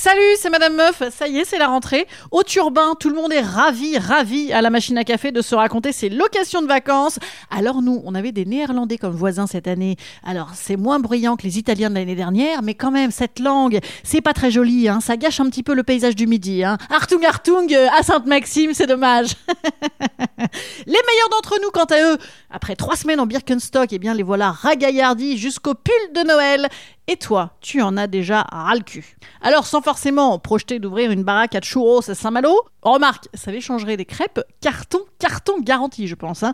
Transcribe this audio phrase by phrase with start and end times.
[0.00, 1.02] Salut, c'est Madame Meuf.
[1.10, 2.06] Ça y est, c'est la rentrée.
[2.30, 5.56] Au turbin, tout le monde est ravi, ravi à la machine à café de se
[5.56, 7.18] raconter ses locations de vacances.
[7.50, 9.96] Alors nous, on avait des Néerlandais comme voisins cette année.
[10.22, 13.80] Alors c'est moins bruyant que les Italiens de l'année dernière, mais quand même, cette langue,
[14.04, 14.88] c'est pas très joli.
[14.88, 15.00] Hein.
[15.00, 16.62] Ça gâche un petit peu le paysage du midi.
[16.62, 16.78] Hein.
[16.90, 19.30] Artung Artung euh, à Sainte-Maxime, c'est dommage.
[20.86, 22.18] les meilleurs d'entre nous, quant à eux,
[22.50, 26.68] après trois semaines en Birkenstock, eh bien les voilà ragaillardis jusqu'au pull de Noël.
[27.10, 29.16] Et toi, tu en as déjà ras le cul.
[29.40, 34.04] Alors, sans forcément projeter d'ouvrir une baraque à churros à Saint-Malo, remarque, ça l'échangerait des
[34.04, 36.42] crêpes, carton, carton garanti, je pense.
[36.42, 36.52] Hein.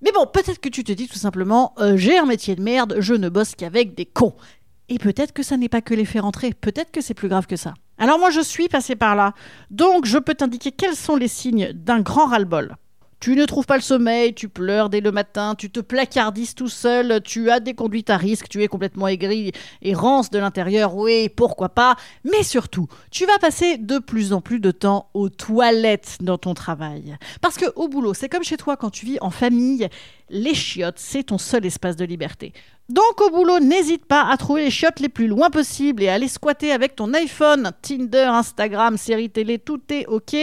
[0.00, 2.96] Mais bon, peut-être que tu te dis tout simplement, euh, j'ai un métier de merde,
[2.98, 4.34] je ne bosse qu'avec des cons.
[4.88, 7.46] Et peut-être que ça n'est pas que les faire entrer, peut-être que c'est plus grave
[7.46, 7.74] que ça.
[7.98, 9.34] Alors moi je suis passé par là,
[9.70, 12.76] donc je peux t'indiquer quels sont les signes d'un grand ras-le-bol.
[13.24, 16.68] Tu ne trouves pas le sommeil, tu pleures dès le matin, tu te placardises tout
[16.68, 20.94] seul, tu as des conduites à risque, tu es complètement aigri et rance de l'intérieur,
[20.94, 25.30] oui, pourquoi pas, mais surtout, tu vas passer de plus en plus de temps aux
[25.30, 27.16] toilettes dans ton travail.
[27.40, 29.88] Parce que au boulot, c'est comme chez toi quand tu vis en famille,
[30.28, 32.52] les chiottes, c'est ton seul espace de liberté.
[32.90, 36.14] Donc au boulot, n'hésite pas à trouver les chiottes les plus loin possible et à
[36.14, 40.36] aller squatter avec ton iPhone, Tinder, Instagram, série télé, tout est ok.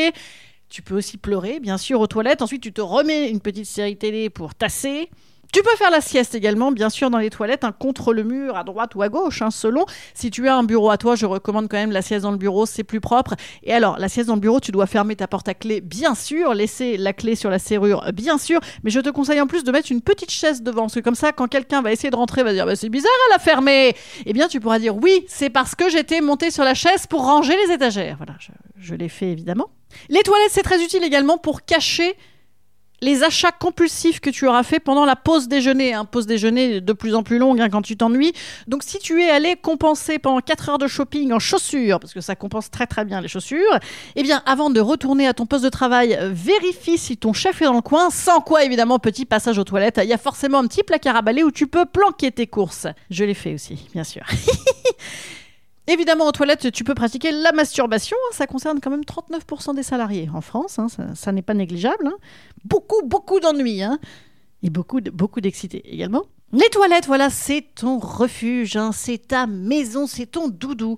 [0.72, 2.42] Tu peux aussi pleurer, bien sûr, aux toilettes.
[2.42, 5.10] Ensuite, tu te remets une petite série télé pour tasser.
[5.52, 8.56] Tu peux faire la sieste également, bien sûr, dans les toilettes, un contre le mur,
[8.56, 9.86] à droite ou à gauche, hein, selon.
[10.14, 12.38] Si tu as un bureau à toi, je recommande quand même la sieste dans le
[12.38, 13.36] bureau, c'est plus propre.
[13.64, 16.16] Et alors, la sieste dans le bureau, tu dois fermer ta porte à clé, bien
[16.16, 18.62] sûr, laisser la clé sur la serrure, bien sûr.
[18.86, 21.16] Mais je te conseille en plus de mettre une petite chaise devant, parce que comme
[21.16, 23.94] ça, quand quelqu'un va essayer de rentrer, va dire bah, c'est bizarre, elle a fermé.
[24.26, 27.26] Eh bien, tu pourras dire oui, c'est parce que j'étais monté sur la chaise pour
[27.26, 28.16] ranger les étagères.
[28.16, 28.52] Voilà, je,
[28.82, 29.70] je l'ai fait évidemment.
[30.10, 32.16] Les toilettes, c'est très utile également pour cacher
[33.04, 35.94] les achats compulsifs que tu auras fait pendant la pause déjeuner.
[35.94, 38.34] Hein, pause déjeuner de plus en plus longue hein, quand tu t'ennuies.
[38.68, 42.22] Donc si tu es allé compenser pendant 4 heures de shopping en chaussures, parce que
[42.22, 43.80] ça compense très très bien les chaussures,
[44.16, 47.66] eh bien avant de retourner à ton poste de travail, vérifie si ton chef est
[47.66, 50.00] dans le coin, sans quoi évidemment petit passage aux toilettes.
[50.04, 52.86] Il y a forcément un petit placard à balai où tu peux planquer tes courses.
[53.10, 54.24] Je l'ai fait aussi, bien sûr.
[55.88, 58.16] Évidemment, aux toilettes, tu peux pratiquer la masturbation.
[58.28, 58.34] Hein.
[58.34, 60.80] ça concerne quand même 39% des salariés en France.
[60.80, 60.88] Hein.
[61.16, 62.08] ça, n'est pas négligeable.
[62.08, 62.18] Hein.
[62.66, 63.82] Beaucoup, beaucoup d'ennuis.
[64.64, 66.24] Et beaucoup, beaucoup d'excités également.
[66.54, 68.78] Les toilettes, voilà, c'est ton refuge.
[68.94, 70.98] c'est ta maison, c'est ton doudou.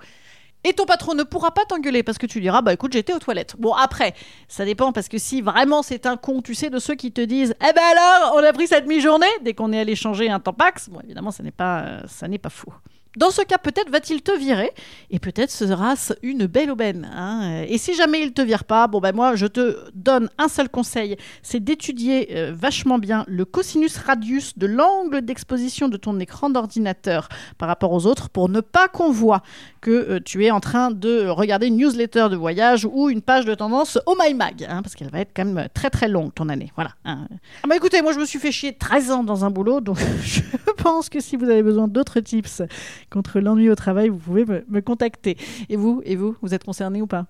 [0.65, 3.19] Et ton patron ne pourra pas t'engueuler parce que tu diras, bah écoute, j'étais aux
[3.19, 3.55] toilettes.
[3.59, 4.13] Bon, après,
[4.47, 7.19] ça dépend parce que si vraiment c'est un con, tu sais, de ceux qui te
[7.19, 10.39] disent, eh ben alors, on a pris cette demi-journée dès qu'on est allé changer un
[10.39, 10.89] tampax.
[10.89, 12.73] Bon, évidemment, ça n'est pas, euh, ça n'est pas fou.
[13.15, 14.71] Dans ce cas, peut-être va-t-il te virer,
[15.11, 17.07] et peut-être sera-ce une belle aubaine.
[17.13, 17.63] Hein.
[17.67, 20.67] Et si jamais il te vire pas, bon ben moi je te donne un seul
[20.67, 26.49] conseil, c'est d'étudier euh, vachement bien le cosinus radius de l'angle d'exposition de ton écran
[26.49, 27.29] d'ordinateur
[27.59, 29.43] par rapport aux autres, pour ne pas qu'on voit
[29.79, 33.45] que euh, tu es en train de regarder une newsletter de voyage ou une page
[33.45, 36.49] de tendance au MyMag, hein, parce qu'elle va être quand même très très longue ton
[36.49, 36.71] année.
[36.75, 36.91] Voilà.
[37.05, 37.27] Hein.
[37.61, 39.99] Ah bah écoutez, moi je me suis fait chier 13 ans dans un boulot, donc
[40.23, 40.41] je
[40.77, 42.63] pense que si vous avez besoin d'autres tips
[43.09, 45.37] contre l'ennui au travail, vous pouvez me, contacter.
[45.69, 47.27] Et vous, et vous, vous êtes concerné ou pas?